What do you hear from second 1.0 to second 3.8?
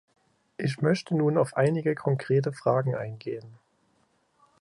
nun auf einige konkrete Fragen eingehen.